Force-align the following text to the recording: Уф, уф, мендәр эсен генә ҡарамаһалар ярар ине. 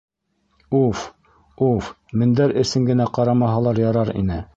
Уф, 0.77 1.01
уф, 1.67 1.91
мендәр 2.21 2.57
эсен 2.65 2.89
генә 2.91 3.07
ҡарамаһалар 3.19 3.83
ярар 3.83 4.13
ине. 4.23 4.39